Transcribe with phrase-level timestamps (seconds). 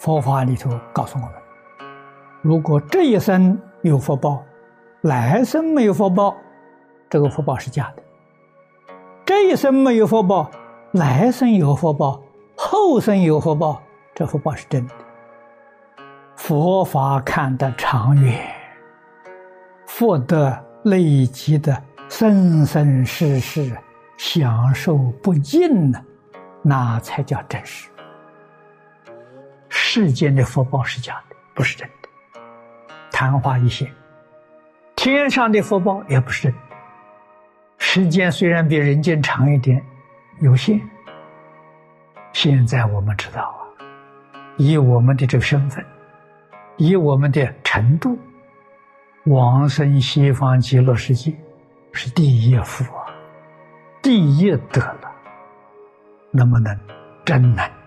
[0.00, 1.34] 佛法里头告诉我们：
[2.40, 4.42] 如果这一生有福报，
[5.02, 6.34] 来生没有福报，
[7.10, 8.02] 这个福报是假的；
[9.26, 10.50] 这一生没有福报，
[10.92, 12.22] 来生有福报，
[12.56, 13.82] 后生有福报，
[14.14, 14.94] 这福报是真的。
[16.34, 18.40] 佛法看得长远，
[19.84, 21.76] 福德累积的
[22.08, 23.76] 生生世世
[24.16, 26.02] 享受不尽呢，
[26.62, 27.90] 那才叫真实。
[29.92, 32.40] 世间的福报是假的，不是真的，
[33.10, 33.88] 昙花一现；
[34.94, 36.58] 天上的福报也不是真的。
[37.76, 39.84] 时间虽然比人间长一点，
[40.42, 40.80] 有限。
[42.32, 43.66] 现在我们知道啊，
[44.58, 45.84] 以我们的这个身份。
[46.76, 48.16] 以我们的程度，
[49.24, 51.34] 往生西方极乐世界
[51.90, 53.06] 是第一福啊，
[54.00, 55.12] 第一德了。
[56.30, 56.78] 能不能？
[57.24, 57.79] 真能。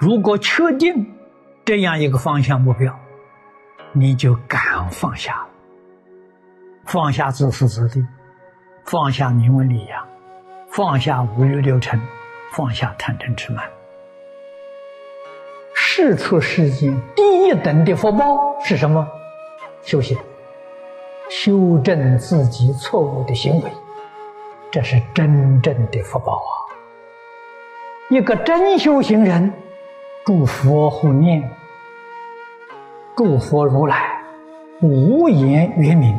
[0.00, 1.06] 如果确定
[1.62, 2.98] 这样一个方向目标，
[3.92, 5.46] 你就敢放下，
[6.86, 8.06] 放下自私自利，
[8.86, 10.08] 放下名闻利养，
[10.70, 12.00] 放下五欲六尘，
[12.50, 13.62] 放下贪嗔痴慢。
[15.74, 19.06] 世出世间第一等的福报是什么？
[19.82, 20.16] 修行，
[21.28, 23.70] 修正自己错误的行为，
[24.72, 26.52] 这是真正的福报啊！
[28.08, 29.52] 一个真修行人，
[30.26, 31.50] 祝佛护念，
[33.16, 34.22] 祝佛如来，
[34.82, 36.16] 无言圆明，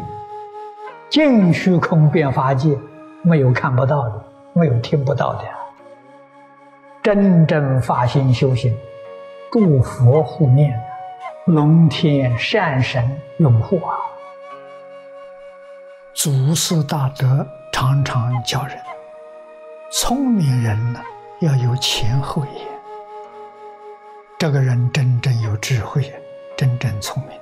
[1.09, 2.77] 尽虚空遍法界，
[3.21, 5.43] 没有看不到的，没有听不到的，
[7.03, 8.75] 真正发心修行。
[9.51, 10.81] 祝佛护念，
[11.45, 13.07] 龙天善神
[13.37, 13.95] 拥护啊！
[16.13, 18.77] 祖师大德常常教人，
[19.91, 20.99] 聪明人呢
[21.41, 22.70] 要有前后眼。
[24.41, 26.11] 这个人真正有智慧，
[26.57, 27.39] 真正聪明，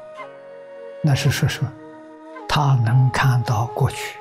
[1.01, 1.65] 那是说说，
[2.45, 4.17] 他能看到过去，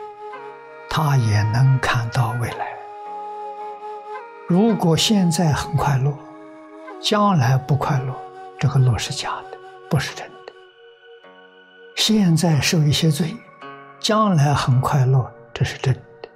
[0.88, 2.68] 他也能看到未来。
[4.46, 6.16] 如果现在很快乐。
[7.00, 8.14] 将来不快乐，
[8.60, 9.58] 这个乐是假的，
[9.90, 10.52] 不是真的。
[11.96, 13.36] 现在受一些罪，
[13.98, 16.28] 将来很快乐，这是真的，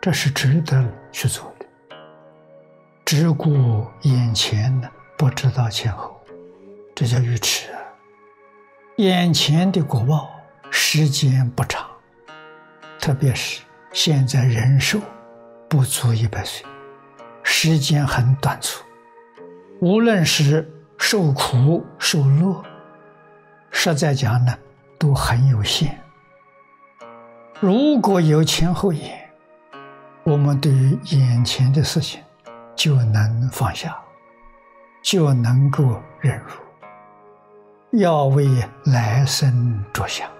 [0.00, 1.66] 这是值得去做的。
[3.04, 4.88] 只顾眼前的，
[5.22, 6.20] 不知道前后，
[6.96, 7.68] 这叫愚痴！
[8.96, 10.28] 眼前的果报
[10.68, 11.86] 时间不长，
[12.98, 13.62] 特别是
[13.92, 14.98] 现在人寿
[15.68, 16.66] 不足一百岁，
[17.44, 18.84] 时间很短促。
[19.80, 20.68] 无论是
[20.98, 22.60] 受苦受乐，
[23.70, 24.58] 实在讲呢，
[24.98, 25.96] 都很有限。
[27.60, 29.30] 如果有前后眼，
[30.24, 32.20] 我们对于眼前的事情
[32.74, 33.96] 就能放下，
[35.02, 35.82] 就能够
[36.20, 38.46] 忍辱，要为
[38.84, 40.30] 来生着想。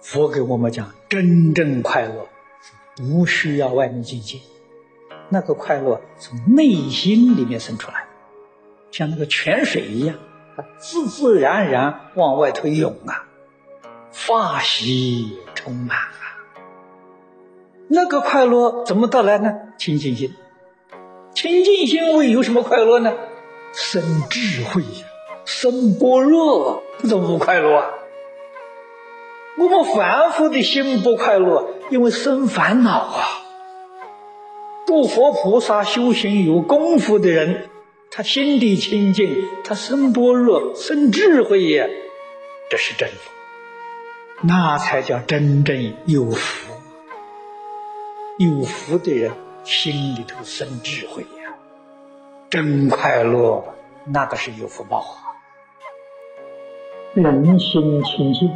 [0.00, 2.26] 佛给我们讲，真正快乐
[2.62, 2.72] 是
[3.02, 4.38] 不需要外面境界。
[5.28, 8.06] 那个快乐从内心里面生出来，
[8.92, 10.14] 像那个泉水一样，
[10.56, 13.26] 它自自然然往外头涌啊，
[14.12, 16.20] 法喜充满啊。
[17.88, 19.52] 那个快乐怎么得来呢？
[19.78, 20.32] 清净心，
[21.34, 23.12] 清净心会有什么快乐呢？
[23.72, 25.08] 生智慧呀，
[25.44, 27.90] 生般若，怎么不快乐啊？
[29.58, 33.42] 我们凡夫的心不快乐，因为生烦恼啊。
[34.86, 37.68] 诸佛菩萨修行有功夫的人，
[38.10, 41.86] 他心地清净，他生般若，生智慧呀，
[42.70, 43.30] 这是真福，
[44.42, 46.74] 那才叫真正有福。
[48.38, 49.32] 有福的人
[49.64, 51.54] 心里头生智慧呀，
[52.50, 53.64] 真快乐，
[54.04, 55.32] 那个是有福报啊。
[57.14, 58.50] 人心清净，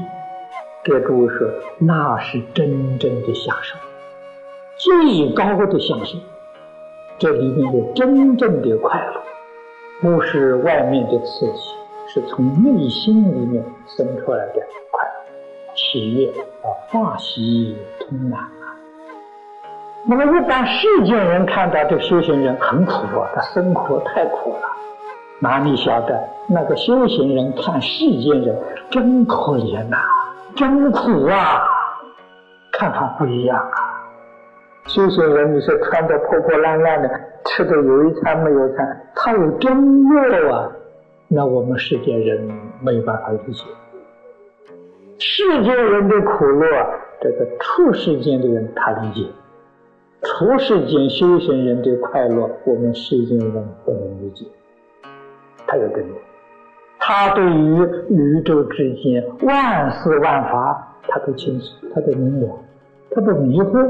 [0.84, 1.48] 这诸位说，
[1.78, 3.76] 那是真正的享受。
[4.76, 6.18] 最高的享受，
[7.18, 9.22] 这里面的真正的快乐，
[10.02, 11.74] 不是外面的刺激，
[12.12, 13.64] 是从内心里面
[13.96, 14.60] 生出来的
[14.90, 16.28] 快乐、喜悦
[16.62, 18.57] 啊，化喜通满。
[20.06, 24.60] 那么一般世间人看到这修行人很苦啊，他生活太苦了，
[25.40, 26.18] 哪里晓得
[26.48, 28.56] 那个修行人看世间人
[28.90, 29.98] 真可怜呐，
[30.56, 31.62] 真苦啊，
[32.72, 33.84] 看法不一样啊。
[34.86, 37.10] 修行人，你说穿的破破烂烂的，
[37.44, 40.70] 吃的有一餐没有餐，他有真乐啊！
[41.28, 42.50] 那我们世间人
[42.80, 43.64] 没有办法理解。
[45.18, 46.66] 世间人的苦乐，
[47.20, 49.30] 这个处世间的人他理解；
[50.22, 53.52] 处世间修行人的快乐，我们世间人
[53.84, 54.44] 不能理解。
[55.66, 56.12] 他有真理。
[56.98, 57.78] 他对于
[58.10, 62.58] 宇宙之间万事万法，他都清楚，他都明了，
[63.12, 63.88] 他不迷惑。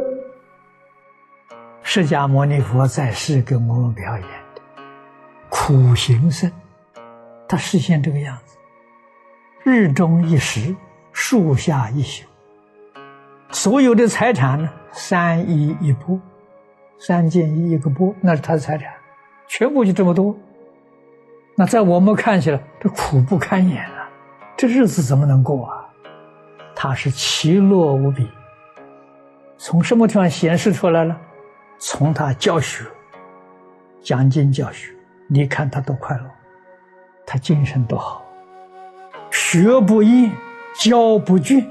[1.82, 4.22] 释迦牟尼佛在世给我们表演
[4.54, 4.60] 的
[5.48, 6.52] 苦行僧，
[7.48, 8.58] 他实现这个样子：
[9.64, 10.76] 日中一时，
[11.10, 12.26] 树下一宿，
[13.60, 16.16] 所有的财产呢，三一一钵，
[16.96, 18.88] 三件一一个钵，那是他的财产，
[19.48, 20.32] 全部就这么多。
[21.56, 24.08] 那在我们看起来，这苦不堪言啊！
[24.56, 25.84] 这日子怎么能过啊？
[26.72, 28.28] 他是其乐无比。
[29.56, 31.20] 从什么地方显示出来了？
[31.80, 32.84] 从他教学、
[34.00, 34.94] 讲经教学，
[35.26, 36.30] 你看他多快乐，
[37.26, 38.24] 他精神多好，
[39.32, 40.30] 学不厌，
[40.76, 41.66] 教不倦，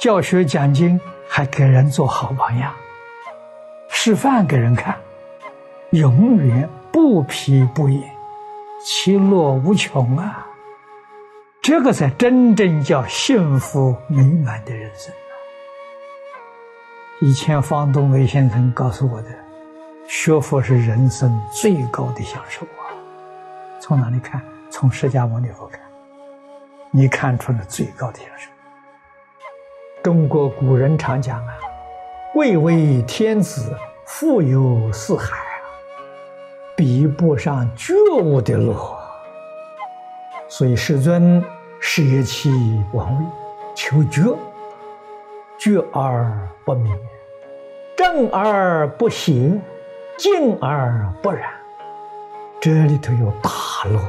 [0.00, 0.98] 教学讲经
[1.28, 2.74] 还给人做好榜样，
[3.90, 4.96] 示范给人看，
[5.90, 8.10] 永远不疲不厌。
[8.82, 10.46] 其乐无穷啊！
[11.60, 15.12] 这个才真正叫幸福美满的人生。
[17.20, 19.28] 以前方东梅先生告诉我的，
[20.08, 22.88] 学佛是人生最高的享受啊！
[23.78, 24.40] 从哪里看？
[24.70, 25.78] 从释迦牟尼佛看，
[26.90, 28.48] 你看出了最高的享受。
[30.02, 31.58] 中国古人常讲啊
[32.32, 33.76] ：“贵为天子，
[34.06, 35.60] 富有四海啊。”
[36.74, 37.92] 比不上觉
[38.22, 38.74] 悟的乐，
[40.48, 41.44] 所以世尊
[41.78, 42.50] 舍弃
[42.94, 43.24] 王位，
[43.74, 44.34] 求觉，
[45.58, 46.90] 觉而不迷，
[47.94, 49.60] 正而不邪，
[50.16, 51.52] 静而不染。
[52.58, 53.50] 这里头有大
[53.90, 54.00] 乐，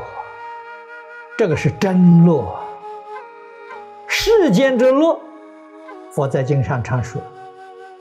[1.37, 2.57] 这个是真乐。
[4.07, 5.19] 世间之乐，
[6.11, 7.21] 佛在经上常说，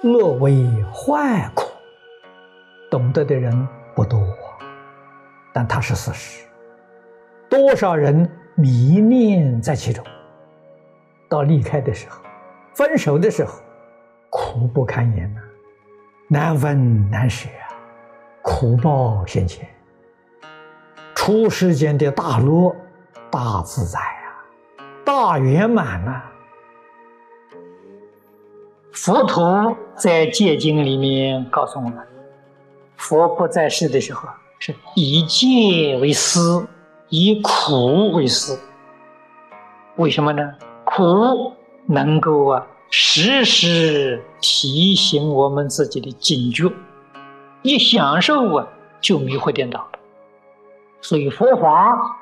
[0.02, 1.64] 乐为坏苦，
[2.90, 4.20] 懂得的人不多。
[5.52, 6.44] 但它是事实，
[7.48, 10.04] 多少人迷恋在其中，
[11.28, 12.20] 到离开的时候，
[12.74, 13.60] 分手的时候，
[14.28, 15.40] 苦不堪言呐，
[16.28, 17.66] 难分难舍啊，
[18.42, 19.68] 苦报现前，
[21.14, 22.74] 出世间的大乐、
[23.30, 24.26] 大自在啊，
[25.04, 26.22] 大圆满呐。
[29.02, 32.06] 佛陀在戒经里面告诉我们，
[32.98, 34.28] 佛不在世的时候。
[34.58, 36.38] 是以戒为师，
[37.08, 38.58] 以苦为师。
[39.96, 40.52] 为什么呢？
[40.84, 41.54] 苦
[41.86, 46.70] 能够啊，时时提醒我们自己的警觉。
[47.62, 48.68] 一享受啊，
[49.00, 49.88] 就迷惑颠倒。
[51.00, 52.18] 所以佛法，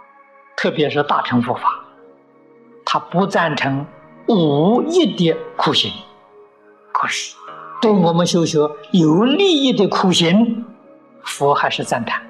[0.57, 1.63] 特别是大乘佛法，
[2.87, 3.85] 他不赞成
[4.29, 5.91] 无益的苦行。
[7.01, 7.37] 可是，
[7.81, 8.59] 对我们修学
[8.91, 10.65] 有利益的苦行，
[11.23, 12.21] 佛还是赞叹。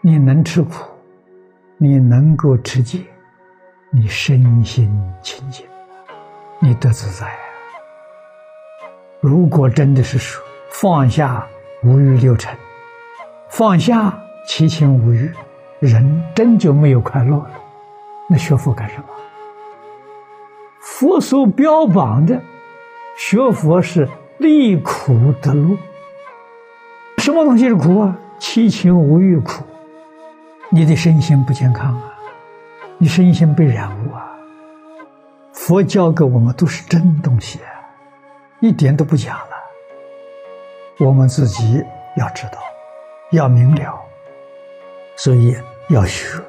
[0.00, 0.82] 你能吃苦，
[1.78, 2.98] 你能够持戒，
[3.92, 4.90] 你身心
[5.22, 5.64] 清净，
[6.58, 7.32] 你得自在！
[9.20, 10.42] 如果真的是说
[10.72, 11.46] 放下
[11.84, 12.52] 五欲六尘，
[13.48, 14.12] 放下
[14.48, 15.32] 七情五欲，
[15.78, 17.50] 人真就没有快乐了。
[18.28, 19.04] 那学佛干什么？
[20.80, 22.40] 佛所标榜的
[23.16, 24.08] 学佛是
[24.38, 25.76] 离苦得乐。
[27.18, 28.18] 什么东西是苦啊？
[28.38, 29.62] 七情五欲苦。
[30.70, 32.14] 你的身心不健康啊，
[32.96, 34.26] 你身心被染污啊。
[35.52, 37.68] 佛教给我们都是真东西啊，
[38.60, 41.06] 一点都不假了。
[41.06, 41.84] 我们自己
[42.16, 42.58] 要知道，
[43.32, 44.00] 要明了，
[45.16, 45.54] 所以
[45.90, 46.40] 要学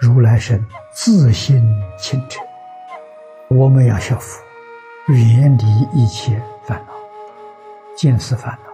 [0.00, 1.62] 如来神自心
[1.98, 2.40] 清澈。
[3.54, 4.42] 我们要学佛，
[5.06, 6.92] 远离一切烦恼，
[7.96, 8.72] 见思烦恼、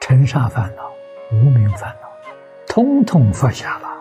[0.00, 0.90] 尘沙烦恼、
[1.32, 2.08] 无名烦恼。
[2.66, 3.95] 通通放下了。